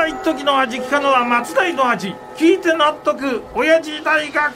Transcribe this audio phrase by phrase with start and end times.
[0.00, 3.42] は一時の味聞かぬは松代の味聞いて納得。
[3.54, 4.54] 親父大学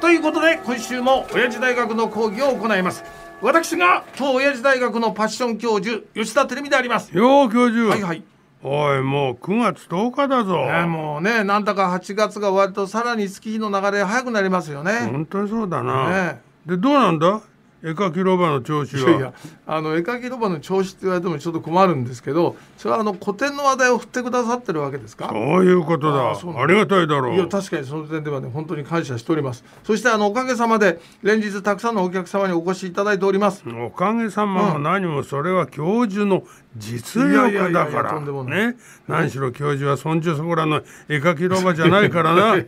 [0.00, 3.04] ということで今週も親父大学の講義を行います。
[3.40, 7.16] 私が当親父大学のパッション教授吉田照美であります。
[7.16, 7.90] よう教授。
[7.90, 8.24] はいはい。
[8.64, 17.40] おいもう9月10日だぞ、ね、もうねなんだか8月が終わるとさらに月日の流れ早くなりますよね、本当にそうだな、ねでどうなんだ？
[17.82, 19.10] 絵描きロバの調子は。
[19.10, 19.32] いやいや
[19.66, 25.28] あの絵描きロバの調子って言われてもちょっと困るんですけどそれはあの古典の話題を振ってくださってるわけですか？
[25.28, 26.30] そういうことだ。
[26.30, 27.34] ありがたいだろう。
[27.34, 29.64] いや確かにその点ではね本当に感謝しております。
[29.84, 33.62] そしてあのおかげさまで連日たくさんのお客様にお越しいただいております。
[33.68, 36.44] おかげさまも何もそれは教授の
[36.76, 38.20] 実力だから。
[38.20, 38.76] ね。
[39.06, 42.66] 何しろ教授はそんじょそこらの絵描きロバじゃないからな、ね、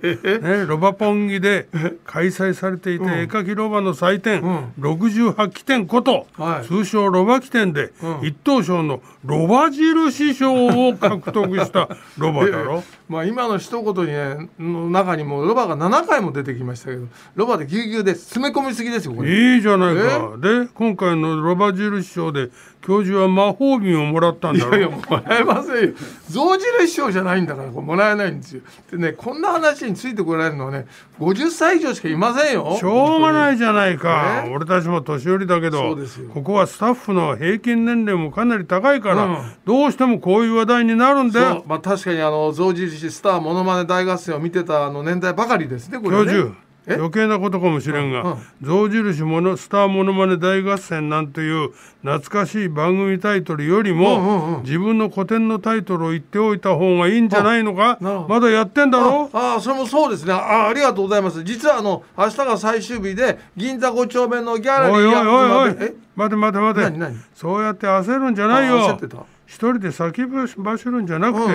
[0.66, 1.68] ロバポンギで
[2.04, 4.72] 開催されていた絵描きロバの祭典、
[5.08, 6.66] 68期典こと、はい。
[6.66, 10.52] 通称ロバ記典で、一等賞のロバ印賞
[10.88, 11.88] を獲得した
[12.18, 12.82] ロバだろ？
[13.08, 19.54] まあ今の一言にねの中にもロバが7回も出てきましたけどロバでぎゅうぎゅうで詰め込みすぎですよこれ。
[19.54, 20.36] いいじゃないか。
[20.38, 22.50] で今回のロバ印賞で
[22.82, 24.76] 教授は魔法瓶をもらったんだろ？
[24.78, 25.94] いやいやもらえませんよ。
[26.30, 28.62] 象印賞じゃないんだからこれもらえないんですよ。
[28.92, 30.86] でねこんな話についてこられるのはね
[31.18, 32.76] 50歳以上しかいませんよ。
[32.78, 35.96] しょうがないじゃないか、ね俺たちも年寄りだけそど
[36.34, 39.52] ここはスタッフの平均年齢もかなり高いから、うん。
[39.64, 41.64] どうしてもこういう話題になるんだよ。
[41.66, 46.24] まあ確かにあの象印スターモノマネ大合戦を見てたあの年代ばかりですねこれね。
[46.24, 51.70] 教授え余計なことかもしれんが「象印ものスターものまね大合戦」なんていう
[52.02, 59.28] 懐かしい番組タイトルよりも、自分の古典のタイトルを言っておいた方がいいんじゃないのかまだやってんだろ？
[59.32, 60.32] ああそれもそうですね。
[60.32, 61.44] あありがとうございます。
[61.44, 65.94] 実はあの明日が最終日で銀座5丁目のギャラリーおいおいおいおい。
[66.16, 66.80] 待て待て待て。
[66.82, 67.16] 何何？
[67.34, 68.98] そうやって焦るんじゃないあよ
[69.46, 71.52] 一人で先走るんじゃなくて、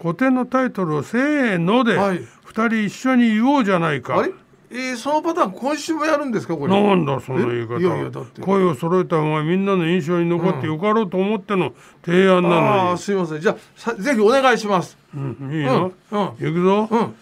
[0.00, 2.20] 古典のタイトルをせーのではい。
[2.44, 4.24] 二人一緒に言おうじゃないか、
[4.70, 6.82] えー、そのパターン今週もやるんですかこれ？
[6.82, 7.76] なんだその言い方。
[7.76, 7.80] え？
[7.80, 8.42] いやいやだって。
[8.42, 11.72] 声を揃えた方がみんなの印象に残ってよかろうと思っての
[12.04, 12.90] 提案なあのに。
[12.90, 13.40] あすいません。
[13.40, 14.98] じゃあさぜひお願いします。
[15.14, 16.26] うん、いいの、うんうん。
[16.38, 17.14] 行くぞ、うん。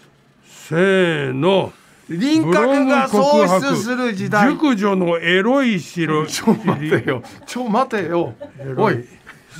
[0.45, 1.71] せーの。
[2.09, 4.49] 輪郭が喪失する時代。
[4.51, 6.25] 熟女のエロい城。
[6.25, 7.21] ちょ待てよ。
[7.45, 8.33] ちょ待てよ。
[8.77, 9.05] おい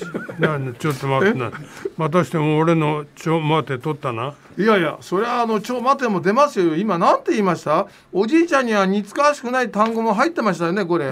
[0.40, 1.52] なんちょっと待ってな。
[1.98, 4.34] またしても俺のちょ待て取ったな。
[4.58, 6.76] いやいやそれはあのちょ待ても出ますよ。
[6.76, 7.88] 今なんて言いました？
[8.12, 11.06] おじいちゃんには似つかわしくない単語も入ってましたよねこれ。
[11.06, 11.10] え？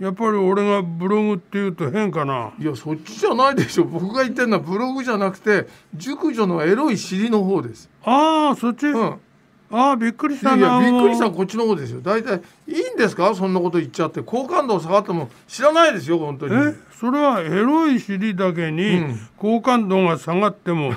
[0.00, 2.50] やっぱり俺がブログって言うと変かな。
[2.58, 3.84] いやそっちじゃないでしょ。
[3.84, 7.88] 僕が言ってるのはブログじゃなくて熟女のエロい尻の方です。
[8.04, 9.14] ああそっち、うん
[9.72, 12.00] ああびっくりしたなやびっくりしたこっちの方ですよ。
[12.02, 13.34] 大体いいんですか？
[13.34, 14.20] そんなこと言っちゃって。
[14.22, 16.54] 好感度下がっても知らないですよ本当に。
[16.54, 19.28] えそれはエロい尻だけにうん。
[19.36, 20.92] 好感度が下がっても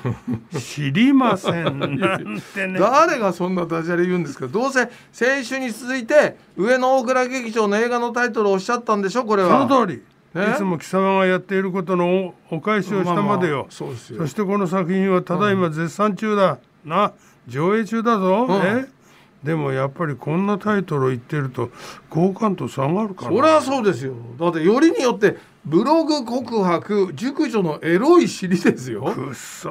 [0.60, 2.78] 知りませんなんてね。
[2.80, 4.48] 誰がそんなダジャレ言うんですか？
[4.48, 9.24] どうせ先週に続いて上野大倉劇場の映画のタイトルをおっしゃったんでしょ？
[9.24, 9.96] これそはの通り。
[9.96, 10.02] い
[10.38, 17.14] えつも貴様がやっていることのおお返しをしたまでよ、そしてこの作品はただいま絶賛中だ、な
[17.48, 18.56] 上映中だぞ、うん。
[18.62, 18.86] え？
[19.44, 21.70] でもやっぱりこんなタイトルを言ってると
[22.10, 23.30] 好感度下がるかな。
[23.30, 24.14] それはそうですよ。
[24.40, 29.04] だってよりによってブログ告白熟女のエロい尻ですよ。
[29.04, 29.70] くっそ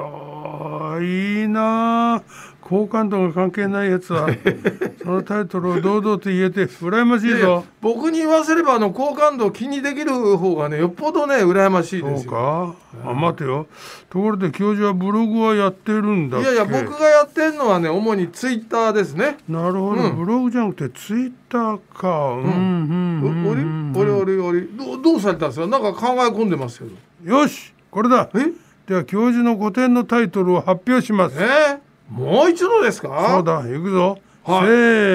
[0.99, 2.15] ーいいな。
[2.15, 2.23] あ
[2.61, 4.27] 好感度が関係ないやつは
[5.03, 7.63] そのタイトルを堂々と言えて羨ましいぞ。
[7.79, 12.31] 僕に言わせればあの好感度を気にできる方がねよっぽどね羨ましいそうですよ。
[12.31, 12.73] か。
[13.05, 13.67] あ待てよ。
[14.09, 16.51] ところで教授はブログはやってるんだっけ？
[16.53, 19.37] いやいや僕がやってるのはね主にツイッターですね。
[19.49, 20.15] なるほど、うん。
[20.15, 22.29] ブログじゃなくてツイッターか。
[22.29, 22.43] うん。
[22.43, 25.67] うんおうんうんおりおりおりどうどうされたんですか？
[25.67, 28.29] なんか考え込んでますけどよしこれだ。
[28.33, 28.51] え？
[28.87, 31.35] では教授の個展のタイトルを発表します。
[31.39, 31.45] え？
[31.45, 31.79] ー、
[32.09, 34.65] もう一度ですそうかだ行くぞ、はい。
[34.67, 34.71] せ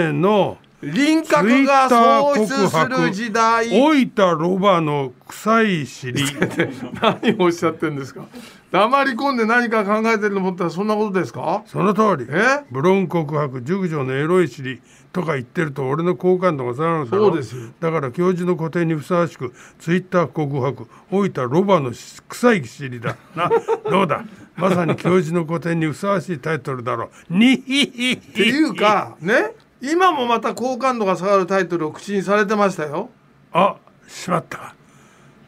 [0.09, 0.59] ーの。
[0.83, 3.69] 輪郭が喪失する時代。
[3.79, 6.25] 老いたロバの臭い尻。
[7.03, 8.23] 何をおっしゃってんですか？
[8.71, 11.63] 黙り込んで何か考えてると思ったらそんなことですか？
[11.67, 12.27] その通り。
[12.31, 12.65] え？
[12.71, 14.81] ブロン告白熟女のエロい尻
[15.13, 17.63] とか言ってると俺の好感度が下がるだろそうですよ。
[17.81, 21.91] だから教授の個展にふさわしくツイッター告白老いたロバの
[22.29, 23.17] 臭い尻だ。
[23.35, 23.51] な
[23.91, 24.25] どうだ？
[24.57, 27.35] まさに教授の個展にふさわしいタイトルだろう。
[27.37, 28.13] にひひひ。
[28.13, 29.53] っていうかね？
[29.83, 33.11] 今もまた好感度が下がるタイトルを口にされてましたよ。
[33.53, 33.77] あ
[34.07, 34.75] しまった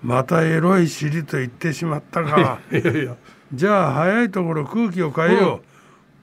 [0.03, 2.59] またエロい尻と言ってしまったか。
[2.73, 3.15] いやいや。
[3.55, 5.61] じゃあ早いところ空気を変えよう、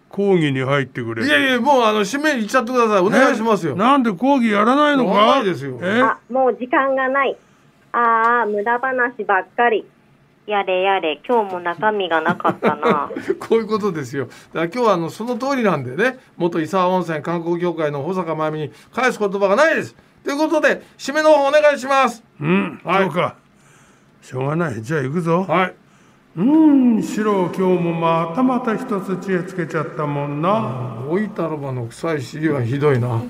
[0.09, 1.25] 講義に入ってくれ。
[1.25, 2.99] いやいやもうあの締めに行っちゃってください。
[2.99, 5.25] お願いしますよ、なんで講義やらないのか？
[5.27, 5.79] ないですよ。
[5.81, 6.01] え？
[6.01, 7.37] あ、もう時間がない。
[7.91, 9.85] ああ、無駄話ばっかり。
[10.47, 13.11] やれやれ今日も中身がなかったな。
[13.39, 14.25] こういうことですよ。
[14.25, 19.95] だから今日はあのその通りなんでね、元伊沢温泉観光協会の保坂真由美に返す言葉がないです。
[20.23, 22.23] ということで、締めの方お願いします。
[22.41, 23.03] うん、はい。
[23.03, 23.35] そうか
[24.21, 25.75] しょうがないじゃあ行くぞはい。
[26.37, 33.21] うんシロ今日もまたまた一つ知恵つけちゃったもんな大分ロバの臭い尻はひどいな。